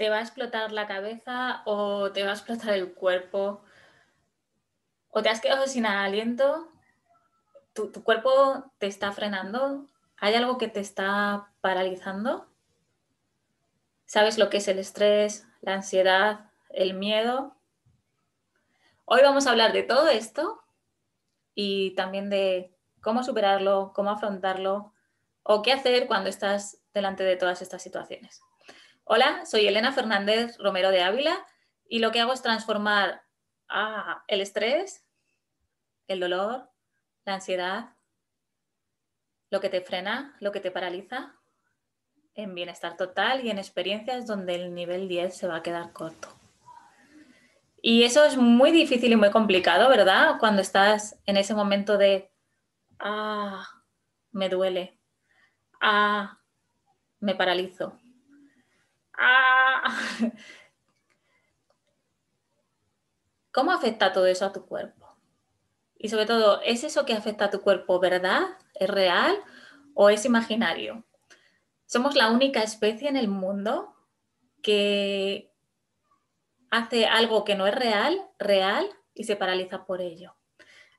te 0.00 0.08
va 0.08 0.16
a 0.16 0.22
explotar 0.22 0.72
la 0.72 0.86
cabeza 0.86 1.60
o 1.66 2.10
te 2.10 2.24
va 2.24 2.30
a 2.30 2.32
explotar 2.32 2.70
el 2.70 2.94
cuerpo 2.94 3.62
o 5.10 5.20
te 5.20 5.28
has 5.28 5.42
quedado 5.42 5.66
sin 5.66 5.84
aliento, 5.84 6.72
tu, 7.74 7.92
cuerpo 8.02 8.72
te 8.78 8.86
está 8.86 9.12
frenando, 9.12 9.84
hay 10.16 10.34
algo 10.36 10.56
que 10.56 10.68
te 10.68 10.80
está 10.80 11.50
paralizando. 11.60 12.48
¿Sabes 14.06 14.38
lo 14.38 14.48
que 14.48 14.56
es 14.56 14.68
el 14.68 14.78
estrés, 14.78 15.46
la 15.60 15.74
ansiedad, 15.74 16.50
el 16.70 16.94
miedo? 16.94 17.54
Hoy 19.04 19.20
vamos 19.20 19.46
a 19.46 19.50
hablar 19.50 19.74
de 19.74 19.82
todo 19.82 20.08
esto 20.08 20.62
y 21.54 21.94
también 21.94 22.30
de 22.30 22.74
cómo 23.02 23.22
superarlo, 23.22 23.92
cómo 23.94 24.08
afrontarlo 24.08 24.94
o 25.42 25.60
qué 25.60 25.74
hacer 25.74 26.06
cuando 26.06 26.30
estás 26.30 26.78
delante 26.94 27.22
de 27.22 27.36
todas 27.36 27.60
estas 27.60 27.82
situaciones. 27.82 28.40
Hola, 29.12 29.44
soy 29.44 29.66
Elena 29.66 29.90
Fernández 29.90 30.56
Romero 30.58 30.92
de 30.92 31.02
Ávila 31.02 31.44
y 31.88 31.98
lo 31.98 32.12
que 32.12 32.20
hago 32.20 32.32
es 32.32 32.42
transformar 32.42 33.24
el 34.28 34.40
estrés, 34.40 35.04
el 36.06 36.20
dolor, 36.20 36.70
la 37.24 37.34
ansiedad, 37.34 37.96
lo 39.50 39.58
que 39.58 39.68
te 39.68 39.80
frena, 39.80 40.36
lo 40.38 40.52
que 40.52 40.60
te 40.60 40.70
paraliza, 40.70 41.34
en 42.36 42.54
bienestar 42.54 42.96
total 42.96 43.44
y 43.44 43.50
en 43.50 43.58
experiencias 43.58 44.28
donde 44.28 44.54
el 44.54 44.74
nivel 44.76 45.08
10 45.08 45.36
se 45.36 45.48
va 45.48 45.56
a 45.56 45.62
quedar 45.64 45.92
corto. 45.92 46.28
Y 47.82 48.04
eso 48.04 48.24
es 48.24 48.36
muy 48.36 48.70
difícil 48.70 49.10
y 49.10 49.16
muy 49.16 49.32
complicado, 49.32 49.88
¿verdad? 49.88 50.36
Cuando 50.38 50.62
estás 50.62 51.18
en 51.26 51.36
ese 51.36 51.56
momento 51.56 51.98
de, 51.98 52.30
ah, 53.00 53.66
me 54.30 54.48
duele, 54.48 55.00
ah, 55.80 56.38
me 57.18 57.34
paralizo, 57.34 57.98
ah. 59.20 60.00
¿Cómo 63.52 63.72
afecta 63.72 64.12
todo 64.12 64.26
eso 64.26 64.46
a 64.46 64.52
tu 64.52 64.64
cuerpo? 64.66 65.08
Y 65.98 66.08
sobre 66.08 66.26
todo, 66.26 66.62
¿es 66.62 66.84
eso 66.84 67.04
que 67.04 67.12
afecta 67.12 67.46
a 67.46 67.50
tu 67.50 67.60
cuerpo 67.60 68.00
verdad? 68.00 68.42
¿Es 68.74 68.88
real 68.88 69.36
o 69.94 70.08
es 70.08 70.24
imaginario? 70.24 71.04
Somos 71.86 72.14
la 72.14 72.30
única 72.30 72.62
especie 72.62 73.08
en 73.08 73.16
el 73.16 73.28
mundo 73.28 73.94
que 74.62 75.52
hace 76.70 77.06
algo 77.06 77.44
que 77.44 77.54
no 77.54 77.66
es 77.66 77.74
real, 77.74 78.18
real 78.38 78.88
y 79.14 79.24
se 79.24 79.36
paraliza 79.36 79.84
por 79.84 80.00
ello. 80.00 80.36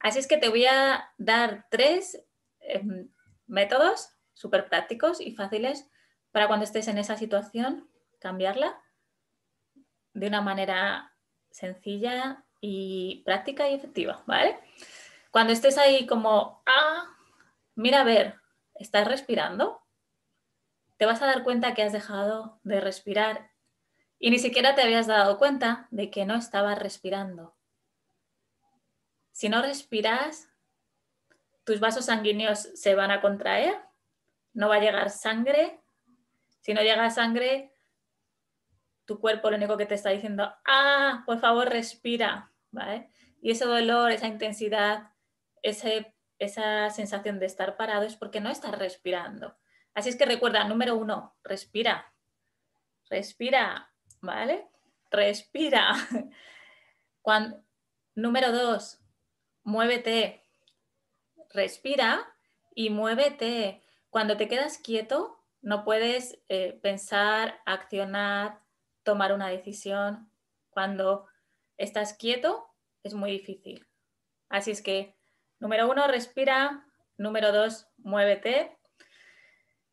Así 0.00 0.18
es 0.18 0.26
que 0.26 0.38
te 0.38 0.48
voy 0.48 0.66
a 0.66 1.12
dar 1.18 1.66
tres 1.70 2.24
em, 2.60 3.08
métodos 3.46 4.10
súper 4.34 4.68
prácticos 4.68 5.20
y 5.20 5.34
fáciles 5.34 5.88
para 6.32 6.48
cuando 6.48 6.64
estés 6.64 6.88
en 6.88 6.98
esa 6.98 7.16
situación, 7.16 7.89
cambiarla 8.20 8.80
de 10.14 10.28
una 10.28 10.40
manera 10.40 11.12
sencilla 11.50 12.44
y 12.60 13.22
práctica 13.24 13.68
y 13.68 13.74
efectiva, 13.74 14.22
¿vale? 14.26 14.58
Cuando 15.30 15.52
estés 15.52 15.78
ahí 15.78 16.06
como, 16.06 16.62
ah, 16.66 17.08
mira 17.74 18.00
a 18.00 18.04
ver, 18.04 18.36
¿estás 18.74 19.08
respirando? 19.08 19.82
Te 20.96 21.06
vas 21.06 21.22
a 21.22 21.26
dar 21.26 21.42
cuenta 21.42 21.74
que 21.74 21.82
has 21.82 21.92
dejado 21.92 22.60
de 22.62 22.80
respirar 22.80 23.50
y 24.18 24.30
ni 24.30 24.38
siquiera 24.38 24.74
te 24.74 24.82
habías 24.82 25.06
dado 25.06 25.38
cuenta 25.38 25.88
de 25.90 26.10
que 26.10 26.26
no 26.26 26.34
estabas 26.34 26.78
respirando. 26.78 27.56
Si 29.32 29.48
no 29.48 29.62
respiras, 29.62 30.50
tus 31.64 31.80
vasos 31.80 32.04
sanguíneos 32.04 32.58
se 32.74 32.94
van 32.94 33.10
a 33.10 33.22
contraer, 33.22 33.74
no 34.52 34.68
va 34.68 34.76
a 34.76 34.80
llegar 34.80 35.08
sangre. 35.08 35.80
Si 36.60 36.74
no 36.74 36.82
llega 36.82 37.08
sangre, 37.10 37.72
tu 39.10 39.18
cuerpo 39.18 39.50
lo 39.50 39.56
único 39.56 39.76
que 39.76 39.86
te 39.86 39.96
está 39.96 40.10
diciendo, 40.10 40.54
ah, 40.64 41.24
por 41.26 41.40
favor, 41.40 41.68
respira, 41.68 42.52
Y 43.42 43.50
ese 43.50 43.64
dolor, 43.64 44.12
esa 44.12 44.28
intensidad, 44.28 45.10
esa 45.62 46.90
sensación 46.90 47.40
de 47.40 47.46
estar 47.46 47.76
parado 47.76 48.04
es 48.04 48.14
porque 48.14 48.40
no 48.40 48.50
estás 48.50 48.78
respirando. 48.78 49.56
Así 49.94 50.10
es 50.10 50.16
que 50.16 50.26
recuerda, 50.26 50.62
número 50.62 50.94
uno, 50.94 51.34
respira. 51.42 52.14
Respira, 53.08 53.90
¿vale? 54.20 54.68
Respira. 55.10 55.92
número 58.14 58.52
dos, 58.52 59.00
muévete, 59.64 60.46
respira 61.48 62.32
y 62.76 62.90
muévete. 62.90 63.82
Cuando 64.08 64.36
te 64.36 64.46
quedas 64.46 64.78
quieto, 64.78 65.44
no 65.62 65.82
puedes 65.82 66.38
eh, 66.48 66.78
pensar, 66.80 67.60
accionar, 67.66 68.60
tomar 69.10 69.32
una 69.32 69.48
decisión. 69.48 70.30
Cuando 70.70 71.26
estás 71.76 72.14
quieto, 72.14 72.68
es 73.02 73.12
muy 73.12 73.32
difícil. 73.32 73.88
Así 74.48 74.70
es 74.70 74.82
que, 74.82 75.16
número 75.58 75.90
uno, 75.90 76.06
respira. 76.06 76.86
Número 77.16 77.50
dos, 77.50 77.88
muévete. 77.96 78.78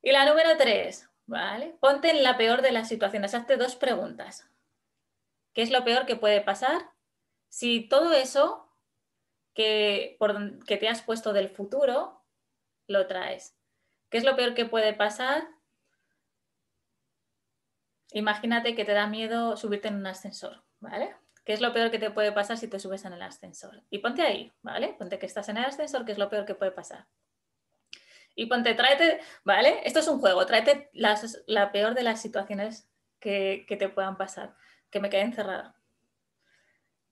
Y 0.00 0.12
la 0.12 0.24
número 0.24 0.56
tres, 0.56 1.10
¿vale? 1.26 1.76
Ponte 1.78 2.08
en 2.08 2.22
la 2.22 2.38
peor 2.38 2.62
de 2.62 2.72
las 2.72 2.88
situaciones. 2.88 3.34
Hazte 3.34 3.58
dos 3.58 3.76
preguntas. 3.76 4.50
¿Qué 5.52 5.60
es 5.60 5.70
lo 5.70 5.84
peor 5.84 6.06
que 6.06 6.16
puede 6.16 6.40
pasar? 6.40 6.80
Si 7.50 7.86
todo 7.86 8.14
eso 8.14 8.66
que, 9.52 10.16
por, 10.18 10.64
que 10.64 10.78
te 10.78 10.88
has 10.88 11.02
puesto 11.02 11.34
del 11.34 11.50
futuro, 11.50 12.24
lo 12.86 13.06
traes. 13.06 13.58
¿Qué 14.08 14.16
es 14.16 14.24
lo 14.24 14.36
peor 14.36 14.54
que 14.54 14.64
puede 14.64 14.94
pasar? 14.94 15.46
Imagínate 18.12 18.74
que 18.74 18.84
te 18.84 18.92
da 18.92 19.06
miedo 19.06 19.56
subirte 19.56 19.88
en 19.88 19.96
un 19.96 20.06
ascensor, 20.06 20.62
¿vale? 20.80 21.14
¿Qué 21.44 21.52
es 21.52 21.60
lo 21.60 21.72
peor 21.72 21.90
que 21.90 21.98
te 21.98 22.10
puede 22.10 22.32
pasar 22.32 22.56
si 22.56 22.68
te 22.68 22.78
subes 22.78 23.04
en 23.04 23.14
el 23.14 23.22
ascensor? 23.22 23.82
Y 23.90 23.98
ponte 23.98 24.22
ahí, 24.22 24.52
¿vale? 24.62 24.94
Ponte 24.98 25.18
que 25.18 25.26
estás 25.26 25.48
en 25.48 25.56
el 25.56 25.64
ascensor, 25.64 26.04
¿qué 26.04 26.12
es 26.12 26.18
lo 26.18 26.28
peor 26.28 26.44
que 26.44 26.54
puede 26.54 26.70
pasar? 26.70 27.06
Y 28.34 28.46
ponte, 28.46 28.74
tráete, 28.74 29.20
¿vale? 29.44 29.80
Esto 29.84 29.98
es 29.98 30.08
un 30.08 30.20
juego, 30.20 30.46
tráete 30.46 30.90
la 30.92 31.72
peor 31.72 31.94
de 31.94 32.02
las 32.02 32.20
situaciones 32.20 32.88
que, 33.18 33.64
que 33.68 33.76
te 33.76 33.88
puedan 33.88 34.16
pasar. 34.16 34.54
Que 34.90 35.00
me 35.00 35.10
quede 35.10 35.22
encerrada, 35.22 35.74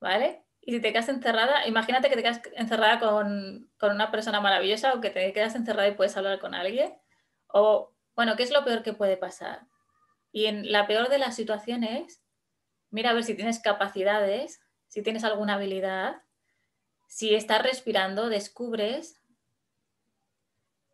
¿vale? 0.00 0.44
Y 0.62 0.72
si 0.72 0.81
te 0.81 0.93
quedas 0.93 1.09
encerrada, 1.09 1.67
imagínate 1.67 2.09
que 2.09 2.17
te 2.17 2.22
quedas 2.22 2.43
encerrada 2.55 3.00
con, 3.00 3.71
una 3.81 4.11
persona 4.11 4.41
maravillosa 4.41 4.94
o 4.94 5.00
que 5.00 5.11
te 5.11 5.32
quedas 5.32 5.55
encerrada 5.55 5.88
y 5.88 5.94
puedes 5.94 6.17
hablar 6.17 6.38
con 6.38 6.55
alguien. 6.55 6.94
O, 7.49 7.93
bueno, 8.15 8.37
¿qué 8.37 8.43
es 8.43 8.50
lo 8.50 8.65
peor 8.65 8.82
que 8.82 8.93
puede 8.93 9.17
pasar? 9.17 9.67
Y 10.33 10.47
en 10.47 10.71
la 10.71 10.87
peor 10.87 11.09
de 11.09 11.19
las 11.19 11.37
situaciones, 11.37 12.23
mira 12.91 13.11
a 13.11 13.15
ver 13.15 13.25
si 13.25 13.35
tienes 13.35 13.61
capacidades, 13.61 14.61
si 14.89 15.03
tienes 15.03 15.25
alguna 15.25 15.55
habilidad, 15.55 16.23
si 17.09 17.35
estás 17.35 17.63
respirando, 17.63 18.29
descubres 18.29 19.21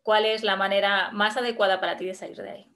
cuál 0.01 0.25
es 0.25 0.43
la 0.43 0.55
manera 0.55 1.11
más 1.11 1.37
adecuada 1.37 1.79
para 1.79 1.97
ti 1.97 2.05
de 2.05 2.13
salir 2.13 2.37
de 2.37 2.49
ahí. 2.49 2.75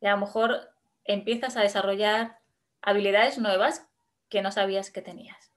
Y 0.00 0.06
a 0.06 0.10
lo 0.12 0.18
mejor 0.18 0.70
empiezas 1.04 1.56
a 1.56 1.62
desarrollar 1.62 2.40
habilidades 2.82 3.38
nuevas 3.38 3.88
que 4.28 4.42
no 4.42 4.52
sabías 4.52 4.90
que 4.90 5.02
tenías. 5.02 5.52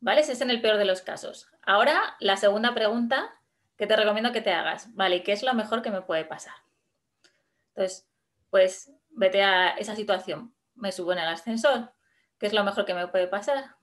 ¿Vale? 0.00 0.20
Ese 0.20 0.32
es 0.32 0.40
en 0.40 0.50
el 0.50 0.60
peor 0.60 0.76
de 0.76 0.84
los 0.84 1.02
casos. 1.02 1.48
Ahora, 1.62 2.16
la 2.20 2.36
segunda 2.36 2.74
pregunta 2.74 3.38
que 3.76 3.86
te 3.86 3.96
recomiendo 3.96 4.32
que 4.32 4.40
te 4.40 4.52
hagas. 4.52 4.94
¿Vale? 4.94 5.22
¿Qué 5.22 5.32
es 5.32 5.42
lo 5.42 5.54
mejor 5.54 5.82
que 5.82 5.90
me 5.90 6.02
puede 6.02 6.24
pasar? 6.24 6.54
Entonces, 7.74 8.08
pues 8.50 8.92
vete 9.10 9.42
a 9.42 9.70
esa 9.70 9.94
situación. 9.94 10.54
Me 10.74 10.92
subo 10.92 11.12
en 11.12 11.18
el 11.18 11.28
ascensor. 11.28 11.92
¿Qué 12.38 12.46
es 12.46 12.52
lo 12.52 12.64
mejor 12.64 12.84
que 12.84 12.94
me 12.94 13.08
puede 13.08 13.26
pasar? 13.26 13.76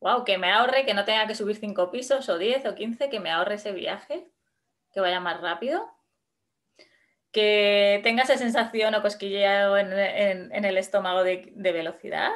Wow, 0.00 0.24
que 0.24 0.38
me 0.38 0.50
ahorre, 0.50 0.84
que 0.84 0.94
no 0.94 1.04
tenga 1.04 1.26
que 1.26 1.34
subir 1.34 1.56
cinco 1.56 1.90
pisos 1.90 2.28
o 2.28 2.38
10 2.38 2.66
o 2.66 2.74
15, 2.74 3.08
que 3.08 3.20
me 3.20 3.30
ahorre 3.30 3.54
ese 3.54 3.72
viaje, 3.72 4.28
que 4.92 5.00
vaya 5.00 5.20
más 5.20 5.40
rápido. 5.40 5.88
Que 7.30 8.00
tenga 8.02 8.24
esa 8.24 8.36
sensación 8.36 8.94
o 8.94 9.02
cosquilleo 9.02 9.78
en, 9.78 10.64
el 10.64 10.76
estómago 10.76 11.22
de 11.22 11.72
velocidad 11.72 12.32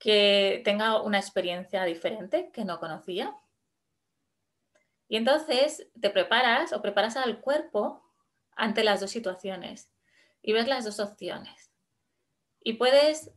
que 0.00 0.62
tenga 0.64 1.00
una 1.02 1.18
experiencia 1.18 1.84
diferente 1.84 2.50
que 2.52 2.64
no 2.64 2.80
conocía. 2.80 3.36
Y 5.06 5.16
entonces 5.16 5.88
te 6.00 6.10
preparas 6.10 6.72
o 6.72 6.80
preparas 6.80 7.16
al 7.16 7.40
cuerpo 7.40 8.02
ante 8.56 8.82
las 8.82 9.00
dos 9.00 9.10
situaciones 9.10 9.92
y 10.42 10.52
ves 10.52 10.68
las 10.68 10.84
dos 10.84 11.00
opciones. 11.00 11.70
Y 12.62 12.74
puedes 12.74 13.30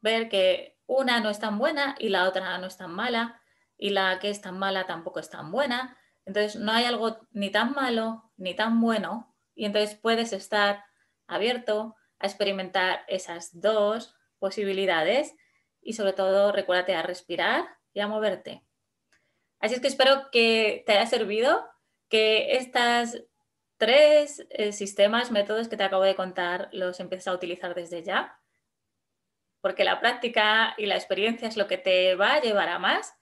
ver 0.00 0.28
que 0.28 0.78
una 0.86 1.20
no 1.20 1.30
es 1.30 1.40
tan 1.40 1.58
buena 1.58 1.96
y 1.98 2.08
la 2.08 2.28
otra 2.28 2.58
no 2.58 2.66
es 2.66 2.76
tan 2.76 2.92
mala 2.92 3.40
y 3.76 3.90
la 3.90 4.18
que 4.18 4.30
es 4.30 4.40
tan 4.40 4.58
mala 4.58 4.86
tampoco 4.86 5.20
es 5.20 5.30
tan 5.30 5.50
buena. 5.50 5.98
Entonces 6.24 6.56
no 6.56 6.72
hay 6.72 6.84
algo 6.84 7.26
ni 7.32 7.50
tan 7.50 7.72
malo 7.72 8.30
ni 8.36 8.54
tan 8.54 8.80
bueno 8.80 9.34
y 9.54 9.64
entonces 9.64 9.98
puedes 9.98 10.32
estar 10.32 10.84
abierto 11.26 11.96
a 12.18 12.26
experimentar 12.26 13.04
esas 13.08 13.60
dos 13.60 14.14
posibilidades 14.38 15.34
y 15.80 15.94
sobre 15.94 16.12
todo 16.12 16.52
recuérdate 16.52 16.94
a 16.94 17.02
respirar 17.02 17.66
y 17.92 18.00
a 18.00 18.08
moverte. 18.08 18.62
Así 19.58 19.74
es 19.74 19.80
que 19.80 19.88
espero 19.88 20.30
que 20.30 20.84
te 20.86 20.92
haya 20.92 21.06
servido, 21.06 21.64
que 22.08 22.56
estas 22.56 23.22
tres 23.76 24.46
eh, 24.50 24.72
sistemas, 24.72 25.30
métodos 25.30 25.68
que 25.68 25.76
te 25.76 25.84
acabo 25.84 26.02
de 26.02 26.14
contar, 26.14 26.68
los 26.72 27.00
empiezas 27.00 27.28
a 27.28 27.34
utilizar 27.34 27.74
desde 27.74 28.02
ya, 28.02 28.38
porque 29.60 29.84
la 29.84 30.00
práctica 30.00 30.74
y 30.78 30.86
la 30.86 30.96
experiencia 30.96 31.48
es 31.48 31.56
lo 31.56 31.66
que 31.66 31.78
te 31.78 32.14
va 32.14 32.34
a 32.34 32.40
llevar 32.40 32.68
a 32.68 32.78
más. 32.78 33.14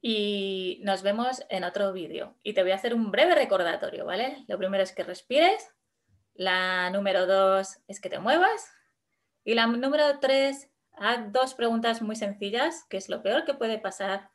Y 0.00 0.80
nos 0.84 1.02
vemos 1.02 1.42
en 1.48 1.64
otro 1.64 1.92
vídeo. 1.92 2.36
Y 2.44 2.52
te 2.52 2.62
voy 2.62 2.70
a 2.70 2.76
hacer 2.76 2.94
un 2.94 3.10
breve 3.10 3.34
recordatorio, 3.34 4.04
¿vale? 4.04 4.44
Lo 4.46 4.56
primero 4.56 4.84
es 4.84 4.92
que 4.92 5.02
respires, 5.02 5.74
la 6.34 6.88
número 6.90 7.26
dos 7.26 7.78
es 7.88 8.00
que 8.00 8.08
te 8.08 8.20
muevas 8.20 8.70
y 9.48 9.54
la 9.54 9.66
número 9.66 10.20
tres, 10.20 10.70
haz 10.92 11.32
dos 11.32 11.54
preguntas 11.54 12.02
muy 12.02 12.16
sencillas, 12.16 12.84
¿qué 12.88 12.96
es 12.96 13.08
lo 13.08 13.22
peor 13.22 13.44
que 13.44 13.54
puede 13.54 13.78
pasar 13.78 14.30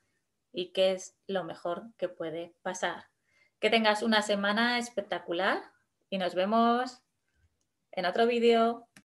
y 0.52 0.74
qué 0.74 0.92
es 0.92 1.16
lo 1.28 1.44
mejor 1.44 1.84
que 1.98 2.10
puede 2.10 2.56
pasar? 2.62 3.13
Que 3.64 3.70
tengas 3.70 4.04
una 4.04 4.22
semana 4.22 4.78
espectacular 4.78 5.64
y 6.10 6.18
nos 6.18 6.36
vemos 6.36 7.02
en 7.94 8.06
otro 8.06 8.28
vídeo. 8.28 8.90